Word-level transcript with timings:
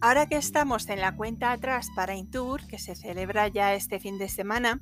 Ahora 0.00 0.26
que 0.26 0.36
estamos 0.36 0.88
en 0.88 1.00
la 1.00 1.16
cuenta 1.16 1.50
atrás 1.50 1.90
para 1.94 2.14
Intour, 2.14 2.64
que 2.68 2.78
se 2.78 2.94
celebra 2.94 3.48
ya 3.48 3.74
este 3.74 3.98
fin 3.98 4.16
de 4.16 4.28
semana, 4.28 4.80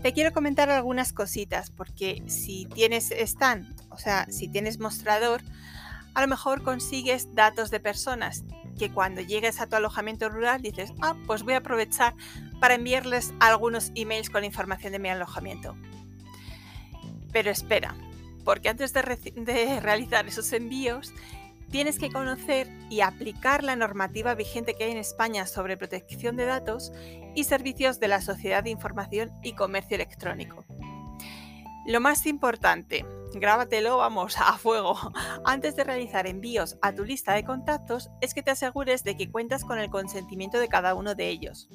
te 0.00 0.14
quiero 0.14 0.32
comentar 0.32 0.70
algunas 0.70 1.12
cositas, 1.12 1.70
porque 1.70 2.22
si 2.26 2.64
tienes 2.64 3.10
stand, 3.10 3.76
o 3.90 3.98
sea, 3.98 4.26
si 4.30 4.48
tienes 4.48 4.80
mostrador, 4.80 5.42
a 6.14 6.22
lo 6.22 6.28
mejor 6.28 6.62
consigues 6.62 7.34
datos 7.34 7.70
de 7.70 7.80
personas 7.80 8.44
que 8.78 8.90
cuando 8.90 9.20
llegues 9.20 9.60
a 9.60 9.66
tu 9.66 9.76
alojamiento 9.76 10.30
rural 10.30 10.62
dices, 10.62 10.90
ah, 11.02 11.16
pues 11.26 11.42
voy 11.42 11.52
a 11.52 11.58
aprovechar 11.58 12.14
para 12.58 12.74
enviarles 12.74 13.34
algunos 13.40 13.92
emails 13.94 14.30
con 14.30 14.42
información 14.42 14.92
de 14.92 14.98
mi 14.98 15.10
alojamiento. 15.10 15.76
Pero 17.30 17.50
espera, 17.50 17.94
porque 18.46 18.68
antes 18.68 18.92
de, 18.92 19.80
realizar 19.80 20.26
esos 20.26 20.52
envíos, 20.52 21.12
tienes 21.70 21.98
que 21.98 22.10
conocer 22.10 22.68
y 22.90 23.00
aplicar 23.00 23.64
la 23.64 23.76
normativa 23.76 24.34
vigente 24.34 24.74
que 24.74 24.84
hay 24.84 24.92
en 24.92 24.98
España 24.98 25.46
sobre 25.46 25.76
protección 25.76 26.36
de 26.36 26.46
datos 26.46 26.92
y 27.34 27.44
servicios 27.44 28.00
de 28.00 28.08
la 28.08 28.20
Sociedad 28.20 28.64
de 28.64 28.70
Información 28.70 29.32
y 29.42 29.54
Comercio 29.54 29.96
Electrónico. 29.96 30.64
Lo 31.86 32.00
más 32.00 32.26
importante, 32.26 33.06
grábatelo, 33.32 33.98
vamos, 33.98 34.36
a 34.38 34.58
fuego. 34.58 34.96
Antes 35.44 35.76
de 35.76 35.84
realizar 35.84 36.26
envíos 36.26 36.76
a 36.82 36.92
tu 36.92 37.04
lista 37.04 37.34
de 37.34 37.44
contactos, 37.44 38.10
es 38.20 38.34
que 38.34 38.42
te 38.42 38.50
asegures 38.50 39.04
de 39.04 39.16
que 39.16 39.30
cuentas 39.30 39.64
con 39.64 39.78
el 39.78 39.88
consentimiento 39.88 40.58
de 40.58 40.68
cada 40.68 40.94
uno 40.94 41.14
de 41.14 41.28
ellos. 41.28 41.68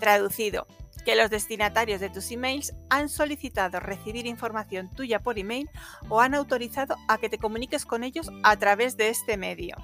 Traducido, 0.00 0.66
que 1.04 1.16
los 1.16 1.30
destinatarios 1.30 2.00
de 2.00 2.10
tus 2.10 2.30
emails 2.30 2.74
han 2.90 3.08
solicitado 3.08 3.80
recibir 3.80 4.26
información 4.26 4.88
tuya 4.94 5.20
por 5.20 5.38
email 5.38 5.70
o 6.08 6.20
han 6.20 6.34
autorizado 6.34 6.96
a 7.08 7.18
que 7.18 7.28
te 7.28 7.38
comuniques 7.38 7.84
con 7.86 8.04
ellos 8.04 8.30
a 8.42 8.56
través 8.56 8.96
de 8.96 9.08
este 9.08 9.36
medio. 9.36 9.76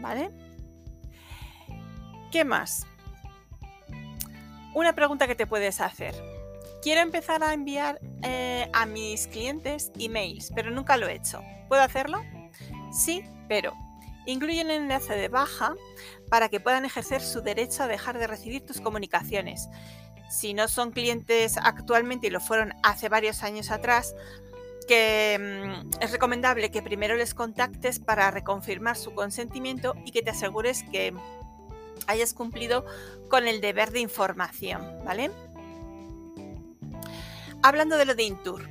¿Vale? 0.00 0.30
¿Qué 2.30 2.44
más? 2.44 2.86
Una 4.74 4.92
pregunta 4.94 5.26
que 5.26 5.34
te 5.34 5.46
puedes 5.46 5.80
hacer. 5.80 6.14
Quiero 6.82 7.00
empezar 7.00 7.42
a 7.42 7.54
enviar 7.54 8.00
eh, 8.22 8.68
a 8.72 8.86
mis 8.86 9.26
clientes 9.28 9.92
emails, 9.98 10.52
pero 10.54 10.70
nunca 10.70 10.96
lo 10.96 11.08
he 11.08 11.14
hecho. 11.14 11.42
¿Puedo 11.68 11.82
hacerlo? 11.82 12.22
Sí, 12.92 13.22
pero 13.48 13.72
incluye 14.26 14.64
un 14.64 14.70
enlace 14.70 15.14
de 15.14 15.28
baja 15.28 15.74
para 16.28 16.48
que 16.48 16.60
puedan 16.60 16.84
ejercer 16.84 17.20
su 17.20 17.40
derecho 17.40 17.82
a 17.82 17.88
dejar 17.88 18.18
de 18.18 18.26
recibir 18.26 18.64
tus 18.64 18.80
comunicaciones. 18.80 19.68
Si 20.30 20.54
no 20.54 20.68
son 20.68 20.90
clientes 20.90 21.56
actualmente 21.58 22.26
y 22.26 22.30
lo 22.30 22.40
fueron 22.40 22.72
hace 22.82 23.08
varios 23.08 23.42
años 23.42 23.70
atrás, 23.70 24.14
que 24.86 25.38
mm, 25.40 26.02
es 26.02 26.12
recomendable 26.12 26.70
que 26.70 26.82
primero 26.82 27.16
les 27.16 27.34
contactes 27.34 27.98
para 27.98 28.30
reconfirmar 28.30 28.96
su 28.96 29.14
consentimiento 29.14 29.94
y 30.04 30.12
que 30.12 30.22
te 30.22 30.30
asegures 30.30 30.82
que 30.90 31.14
hayas 32.06 32.34
cumplido 32.34 32.84
con 33.28 33.46
el 33.46 33.60
deber 33.60 33.90
de 33.90 34.00
información, 34.00 34.82
¿vale? 35.04 35.30
Hablando 37.62 37.96
de 37.96 38.04
lo 38.04 38.14
de 38.14 38.24
Intour, 38.24 38.68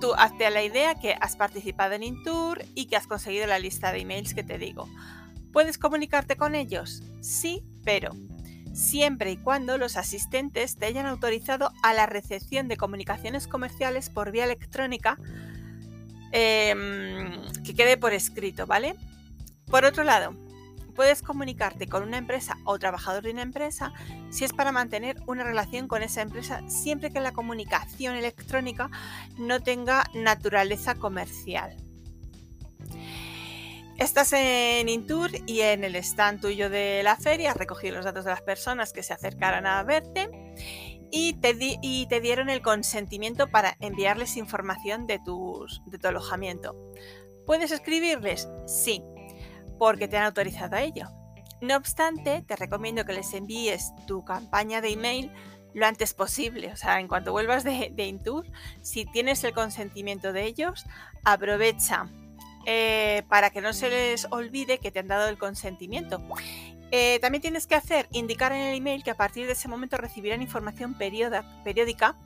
tú 0.00 0.14
hazte 0.14 0.48
la 0.50 0.62
idea 0.62 0.94
que 0.94 1.16
has 1.20 1.36
participado 1.36 1.94
en 1.94 2.02
Intour 2.02 2.62
y 2.74 2.86
que 2.86 2.96
has 2.96 3.06
conseguido 3.06 3.46
la 3.46 3.58
lista 3.58 3.92
de 3.92 4.00
emails 4.00 4.34
que 4.34 4.42
te 4.42 4.58
digo. 4.58 4.88
¿Puedes 5.52 5.78
comunicarte 5.78 6.36
con 6.36 6.54
ellos? 6.54 7.02
Sí, 7.20 7.64
pero 7.84 8.12
siempre 8.72 9.32
y 9.32 9.36
cuando 9.36 9.76
los 9.76 9.96
asistentes 9.96 10.76
te 10.76 10.86
hayan 10.86 11.06
autorizado 11.06 11.72
a 11.82 11.94
la 11.94 12.06
recepción 12.06 12.68
de 12.68 12.76
comunicaciones 12.76 13.48
comerciales 13.48 14.10
por 14.10 14.30
vía 14.30 14.44
electrónica 14.44 15.18
em, 16.32 17.42
que 17.64 17.74
quede 17.74 17.96
por 17.96 18.12
escrito, 18.12 18.66
¿vale? 18.66 18.94
Por 19.66 19.84
otro 19.84 20.04
lado, 20.04 20.34
puedes 20.98 21.22
comunicarte 21.22 21.86
con 21.86 22.02
una 22.02 22.18
empresa 22.18 22.58
o 22.64 22.76
trabajador 22.76 23.22
de 23.22 23.30
una 23.30 23.42
empresa 23.42 23.92
si 24.30 24.44
es 24.44 24.52
para 24.52 24.72
mantener 24.72 25.16
una 25.28 25.44
relación 25.44 25.86
con 25.86 26.02
esa 26.02 26.22
empresa 26.22 26.60
siempre 26.68 27.12
que 27.12 27.20
la 27.20 27.30
comunicación 27.30 28.16
electrónica 28.16 28.90
no 29.38 29.60
tenga 29.60 30.10
naturaleza 30.12 30.96
comercial. 30.96 31.76
Estás 33.96 34.32
en 34.32 34.88
Intour 34.88 35.30
y 35.46 35.60
en 35.60 35.84
el 35.84 35.94
stand 35.94 36.40
tuyo 36.40 36.68
de 36.68 37.02
la 37.04 37.14
feria 37.14 37.52
has 37.52 37.56
recogido 37.56 37.94
los 37.94 38.04
datos 38.04 38.24
de 38.24 38.32
las 38.32 38.42
personas 38.42 38.92
que 38.92 39.04
se 39.04 39.12
acercaran 39.12 39.66
a 39.66 39.80
verte 39.84 40.28
y 41.12 41.34
te, 41.34 41.54
dieron 42.20 42.48
el 42.48 42.60
consentimiento 42.60 43.46
para 43.46 43.76
enviarles 43.78 44.36
información 44.36 45.06
de 45.06 45.20
tu 45.20 45.64
alojamiento. 46.02 46.74
¿Puedes 47.46 47.70
escribirles? 47.70 48.48
Sí 48.66 49.00
porque 49.78 50.08
te 50.08 50.16
han 50.16 50.24
autorizado 50.24 50.76
a 50.76 50.82
ello. 50.82 51.08
No 51.60 51.76
obstante, 51.76 52.42
te 52.46 52.56
recomiendo 52.56 53.04
que 53.04 53.12
les 53.12 53.34
envíes 53.34 53.92
tu 54.06 54.24
campaña 54.24 54.80
de 54.80 54.90
email 54.90 55.32
lo 55.74 55.86
antes 55.86 56.14
posible. 56.14 56.72
O 56.72 56.76
sea, 56.76 57.00
en 57.00 57.08
cuanto 57.08 57.32
vuelvas 57.32 57.64
de, 57.64 57.92
Intour, 57.96 58.46
si 58.80 59.04
tienes 59.06 59.42
el 59.44 59.52
consentimiento 59.52 60.32
de 60.32 60.44
ellos, 60.44 60.86
aprovecha 61.24 62.08
eh, 62.66 63.22
para 63.28 63.50
que 63.50 63.60
no 63.60 63.72
se 63.72 63.90
les 63.90 64.26
olvide 64.30 64.78
que 64.78 64.90
te 64.90 65.00
han 65.00 65.08
dado 65.08 65.28
el 65.28 65.38
consentimiento. 65.38 66.22
Eh, 66.90 67.18
también 67.20 67.42
tienes 67.42 67.66
que 67.66 67.74
hacer, 67.74 68.08
indicar 68.12 68.52
en 68.52 68.60
el 68.60 68.76
email 68.76 69.02
que 69.02 69.10
a 69.10 69.16
partir 69.16 69.46
de 69.46 69.52
ese 69.52 69.68
momento 69.68 69.98
recibirán 69.98 70.40
información 70.40 70.96
periódica 70.96 72.16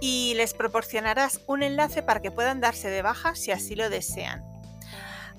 y 0.00 0.34
les 0.36 0.52
proporcionarás 0.52 1.40
un 1.46 1.62
enlace 1.62 2.02
para 2.02 2.20
que 2.20 2.30
puedan 2.30 2.60
darse 2.60 2.90
de 2.90 3.02
baja 3.02 3.34
si 3.34 3.50
así 3.50 3.74
lo 3.74 3.88
desean. 3.88 4.53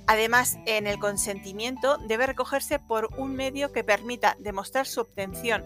Además, 0.08 0.58
en 0.66 0.88
el 0.88 1.00
consentimiento 1.00 1.98
debe 1.98 2.28
recogerse 2.28 2.80
por 2.80 3.10
un 3.18 3.36
medio 3.36 3.72
que 3.72 3.84
permita 3.84 4.36
demostrar 4.40 4.86
su 4.86 5.02
obtención, 5.02 5.64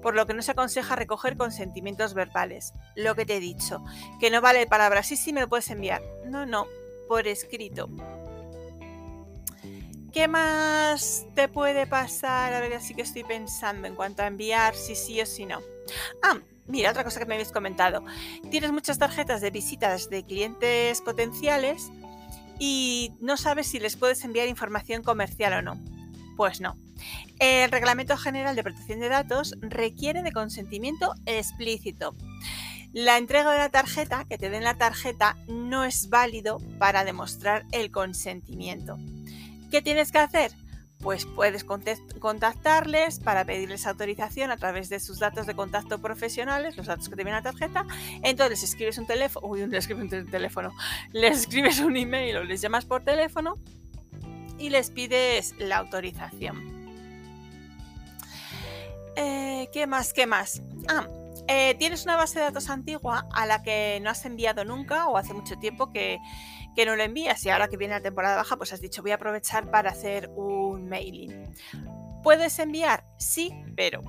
por 0.00 0.14
lo 0.14 0.26
que 0.26 0.34
no 0.34 0.42
se 0.42 0.52
aconseja 0.52 0.96
recoger 0.96 1.36
consentimientos 1.36 2.14
verbales. 2.14 2.72
Lo 2.96 3.14
que 3.14 3.26
te 3.26 3.36
he 3.36 3.40
dicho, 3.40 3.84
que 4.18 4.30
no 4.30 4.40
vale 4.40 4.66
palabras, 4.66 5.06
sí, 5.06 5.16
sí 5.16 5.32
me 5.32 5.42
lo 5.42 5.48
puedes 5.48 5.70
enviar. 5.70 6.02
No, 6.24 6.46
no, 6.46 6.66
por 7.08 7.28
escrito. 7.28 7.88
¿Qué 10.12 10.28
más 10.28 11.24
te 11.34 11.48
puede 11.48 11.86
pasar? 11.86 12.52
A 12.52 12.60
ver, 12.60 12.74
así 12.74 12.94
que 12.94 13.00
estoy 13.00 13.24
pensando 13.24 13.86
en 13.88 13.94
cuanto 13.94 14.22
a 14.22 14.26
enviar 14.26 14.74
si 14.74 14.94
sí 14.94 15.20
o 15.22 15.26
si 15.26 15.46
no. 15.46 15.60
Ah, 16.22 16.38
mira, 16.66 16.90
otra 16.90 17.02
cosa 17.02 17.18
que 17.18 17.24
me 17.24 17.34
habéis 17.34 17.50
comentado. 17.50 18.04
Tienes 18.50 18.72
muchas 18.72 18.98
tarjetas 18.98 19.40
de 19.40 19.50
visitas 19.50 20.10
de 20.10 20.24
clientes 20.24 21.00
potenciales 21.00 21.90
y 22.64 23.10
no 23.18 23.36
sabes 23.36 23.66
si 23.66 23.80
les 23.80 23.96
puedes 23.96 24.22
enviar 24.22 24.46
información 24.46 25.02
comercial 25.02 25.52
o 25.54 25.62
no. 25.62 25.82
Pues 26.36 26.60
no. 26.60 26.78
El 27.40 27.68
Reglamento 27.72 28.16
General 28.16 28.54
de 28.54 28.62
Protección 28.62 29.00
de 29.00 29.08
Datos 29.08 29.56
requiere 29.62 30.22
de 30.22 30.30
consentimiento 30.30 31.12
explícito. 31.26 32.14
La 32.92 33.18
entrega 33.18 33.50
de 33.50 33.58
la 33.58 33.70
tarjeta, 33.70 34.26
que 34.26 34.38
te 34.38 34.48
den 34.48 34.62
la 34.62 34.78
tarjeta, 34.78 35.36
no 35.48 35.82
es 35.82 36.08
válido 36.08 36.58
para 36.78 37.04
demostrar 37.04 37.64
el 37.72 37.90
consentimiento. 37.90 38.96
¿Qué 39.72 39.82
tienes 39.82 40.12
que 40.12 40.18
hacer? 40.18 40.52
Pues 41.02 41.26
puedes 41.26 41.64
contactarles 41.64 43.18
para 43.18 43.44
pedirles 43.44 43.86
autorización 43.86 44.52
a 44.52 44.56
través 44.56 44.88
de 44.88 45.00
sus 45.00 45.18
datos 45.18 45.46
de 45.46 45.54
contacto 45.54 46.00
profesionales, 46.00 46.76
los 46.76 46.86
datos 46.86 47.08
que 47.08 47.16
te 47.16 47.24
vienen 47.24 47.34
a 47.34 47.38
la 47.38 47.50
tarjeta. 47.50 47.84
Entonces 48.22 48.62
escribes 48.62 48.96
un 48.98 49.06
teléfono, 49.06 49.46
uy, 49.48 49.66
les 49.66 49.80
escribes 49.80 50.12
un 50.12 50.30
teléfono, 50.30 50.72
les 51.10 51.40
escribes 51.40 51.80
un 51.80 51.96
email 51.96 52.36
o 52.36 52.44
les 52.44 52.60
llamas 52.60 52.84
por 52.84 53.02
teléfono 53.02 53.58
y 54.58 54.70
les 54.70 54.90
pides 54.90 55.54
la 55.58 55.78
autorización. 55.78 56.82
Eh, 59.16 59.68
¿Qué 59.72 59.86
más? 59.88 60.12
¿Qué 60.12 60.26
más? 60.26 60.62
Ah, 60.88 61.08
eh, 61.48 61.74
tienes 61.78 62.04
una 62.04 62.16
base 62.16 62.38
de 62.38 62.44
datos 62.44 62.70
antigua 62.70 63.26
a 63.32 63.44
la 63.44 63.62
que 63.62 63.98
no 64.02 64.10
has 64.10 64.24
enviado 64.24 64.64
nunca 64.64 65.08
o 65.08 65.16
hace 65.16 65.34
mucho 65.34 65.58
tiempo 65.58 65.90
que, 65.92 66.20
que 66.74 66.86
no 66.86 66.96
lo 66.96 67.02
envías 67.02 67.44
y 67.44 67.50
ahora 67.50 67.68
que 67.68 67.76
viene 67.76 67.94
la 67.94 68.00
temporada 68.00 68.36
baja 68.36 68.56
pues 68.56 68.72
has 68.72 68.80
dicho 68.80 69.02
voy 69.02 69.10
a 69.10 69.16
aprovechar 69.16 69.70
para 69.70 69.90
hacer 69.90 70.30
un 70.36 70.88
mailing. 70.88 71.52
¿Puedes 72.22 72.58
enviar? 72.60 73.04
Sí, 73.18 73.52
pero 73.76 74.04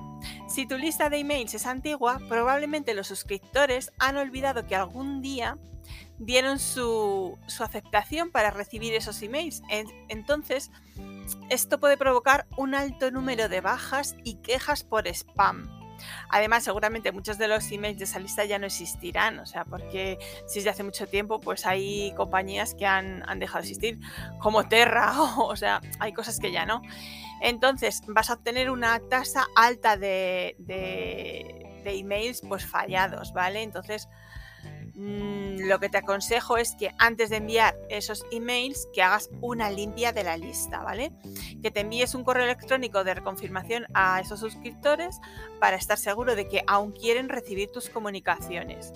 si 0.48 0.66
tu 0.66 0.78
lista 0.78 1.10
de 1.10 1.18
emails 1.18 1.54
es 1.54 1.66
antigua, 1.66 2.20
probablemente 2.28 2.94
los 2.94 3.08
suscriptores 3.08 3.90
han 3.98 4.16
olvidado 4.16 4.66
que 4.66 4.76
algún 4.76 5.20
día 5.20 5.58
dieron 6.18 6.60
su, 6.60 7.38
su 7.48 7.64
aceptación 7.64 8.30
para 8.30 8.50
recibir 8.50 8.94
esos 8.94 9.20
emails. 9.22 9.62
Entonces, 10.08 10.70
esto 11.50 11.80
puede 11.80 11.96
provocar 11.96 12.46
un 12.56 12.74
alto 12.74 13.10
número 13.10 13.48
de 13.48 13.60
bajas 13.60 14.16
y 14.22 14.36
quejas 14.36 14.84
por 14.84 15.08
spam. 15.08 15.83
Además, 16.28 16.64
seguramente 16.64 17.12
muchos 17.12 17.38
de 17.38 17.48
los 17.48 17.70
emails 17.70 17.98
de 17.98 18.04
esa 18.04 18.18
lista 18.18 18.44
ya 18.44 18.58
no 18.58 18.66
existirán, 18.66 19.38
o 19.38 19.46
sea, 19.46 19.64
porque 19.64 20.18
si 20.46 20.58
es 20.58 20.64
de 20.64 20.70
hace 20.70 20.82
mucho 20.82 21.06
tiempo, 21.06 21.40
pues 21.40 21.66
hay 21.66 22.12
compañías 22.16 22.74
que 22.74 22.86
han, 22.86 23.22
dejado 23.38 23.62
de 23.62 23.70
existir, 23.70 24.00
como 24.40 24.68
Terra, 24.68 25.12
o, 25.38 25.56
sea, 25.56 25.80
hay 26.00 26.12
cosas 26.12 26.38
que 26.38 26.52
ya 26.52 26.66
no. 26.66 26.82
Entonces, 27.40 28.02
vas 28.06 28.30
a 28.30 28.34
obtener 28.34 28.70
una 28.70 29.00
tasa 29.00 29.46
alta 29.56 29.96
de, 29.96 30.56
de, 30.58 31.60
emails 31.84 32.40
pues 32.48 32.64
fallados, 32.64 33.32
¿vale? 33.34 33.62
Entonces, 33.62 34.08
mm, 34.94 35.66
lo 35.68 35.78
que 35.80 35.88
te 35.88 35.98
aconsejo 35.98 36.56
es 36.56 36.74
que 36.74 36.94
antes 36.98 37.30
de 37.30 37.36
enviar 37.36 37.76
esos 37.88 38.24
emails, 38.30 38.88
que 38.92 39.02
hagas 39.02 39.30
una 39.40 39.70
limpia 39.70 40.12
de 40.12 40.24
la 40.24 40.36
lista, 40.36 40.82
¿vale? 40.82 41.12
Que 41.62 41.70
te 41.70 41.80
envíes 41.80 42.14
un 42.14 42.24
correo 42.24 42.44
electrónico 42.44 43.04
de 43.04 43.14
reconfirmación 43.14 43.86
a 43.94 44.20
esos 44.20 44.40
suscriptores 44.40 45.20
para 45.60 45.76
estar 45.76 45.98
seguro 45.98 46.36
de 46.36 46.48
que 46.48 46.64
aún 46.66 46.92
quieren 46.92 47.28
recibir 47.28 47.70
tus 47.70 47.88
comunicaciones. 47.88 48.92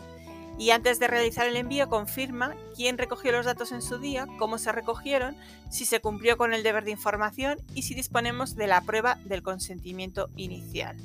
Y 0.58 0.70
antes 0.70 0.98
de 0.98 1.06
realizar 1.06 1.46
el 1.46 1.56
envío, 1.56 1.88
confirma 1.88 2.56
quién 2.74 2.98
recogió 2.98 3.30
los 3.30 3.46
datos 3.46 3.70
en 3.70 3.80
su 3.80 3.98
día, 3.98 4.26
cómo 4.38 4.58
se 4.58 4.72
recogieron, 4.72 5.36
si 5.70 5.84
se 5.84 6.00
cumplió 6.00 6.36
con 6.36 6.52
el 6.52 6.64
deber 6.64 6.84
de 6.84 6.90
información 6.90 7.58
y 7.74 7.82
si 7.82 7.94
disponemos 7.94 8.56
de 8.56 8.66
la 8.66 8.80
prueba 8.80 9.20
del 9.24 9.44
consentimiento 9.44 10.30
inicial. 10.36 10.96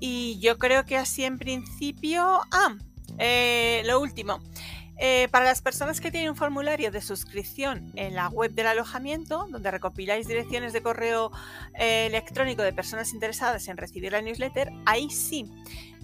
Y 0.00 0.38
yo 0.40 0.58
creo 0.58 0.84
que 0.84 0.96
así 0.96 1.24
en 1.24 1.38
principio... 1.38 2.40
Ah, 2.50 2.76
eh, 3.18 3.82
lo 3.86 4.00
último. 4.00 4.40
Eh, 4.98 5.28
para 5.30 5.44
las 5.44 5.60
personas 5.60 6.00
que 6.00 6.10
tienen 6.10 6.30
un 6.30 6.36
formulario 6.36 6.90
de 6.90 7.02
suscripción 7.02 7.92
en 7.96 8.14
la 8.14 8.28
web 8.28 8.52
del 8.52 8.66
alojamiento, 8.66 9.46
donde 9.50 9.70
recopiláis 9.70 10.26
direcciones 10.26 10.72
de 10.72 10.80
correo 10.80 11.30
eh, 11.74 12.06
electrónico 12.06 12.62
de 12.62 12.72
personas 12.72 13.12
interesadas 13.12 13.68
en 13.68 13.76
recibir 13.76 14.12
la 14.12 14.22
newsletter, 14.22 14.72
ahí 14.86 15.10
sí, 15.10 15.50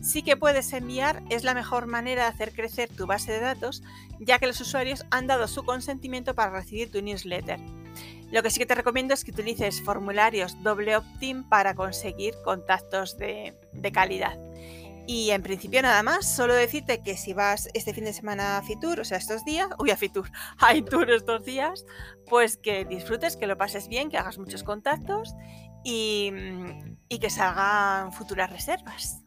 sí 0.03 0.23
que 0.23 0.37
puedes 0.37 0.75
enviar, 0.75 1.23
es 1.31 1.43
la 1.43 1.55
mejor 1.55 1.87
manera 1.87 2.25
de 2.25 2.29
hacer 2.29 2.53
crecer 2.53 2.91
tu 2.91 3.07
base 3.07 3.33
de 3.33 3.41
datos, 3.41 3.83
ya 4.21 4.39
que 4.39 4.47
los 4.47 4.61
usuarios 4.61 5.07
han 5.11 5.27
dado 5.27 5.49
su 5.49 5.65
consentimiento 5.65 6.35
para 6.35 6.51
recibir 6.51 6.91
tu 6.91 7.01
newsletter. 7.01 7.61
Lo 8.31 8.43
que 8.43 8.51
sí 8.51 8.59
que 8.59 8.67
te 8.67 8.75
recomiendo 8.75 9.15
es 9.15 9.25
que 9.25 9.31
utilices 9.31 9.83
formularios 9.83 10.63
doble 10.63 10.97
opt-in 10.97 11.45
para 11.45 11.75
conseguir 11.75 12.35
contactos 12.45 13.17
de 13.17 13.55
calidad. 13.93 14.39
Y 15.07 15.31
en 15.31 15.43
principio 15.43 15.83
nada 15.83 16.03
más, 16.03 16.33
solo 16.33 16.55
decirte 16.55 17.03
que 17.03 17.17
si 17.17 17.33
vas 17.33 17.69
este 17.75 17.93
fin 17.93 18.05
de 18.05 18.13
semana 18.13 18.59
a 18.59 18.63
Fitur, 18.63 19.01
o 19.01 19.05
sea, 19.05 19.19
estos 19.19 19.45
días, 19.45 19.69
uy, 19.79 19.91
a 19.91 19.97
Fitur, 19.97 20.31
a 20.59 20.75
Itur 20.75 21.11
estos 21.11 21.45
días, 21.45 21.85
pues 22.29 22.57
que 22.57 22.85
disfrutes, 22.85 23.37
que 23.37 23.47
lo 23.47 23.59
pases 23.59 23.89
bien, 23.89 24.11
que 24.11 24.19
hagas 24.19 24.39
muchos 24.39 24.63
contactos 24.63 25.35
y, 25.85 26.31
y 27.09 27.19
que 27.19 27.31
salgan 27.31 28.13
futuras 28.13 28.51
reservas. 28.51 29.23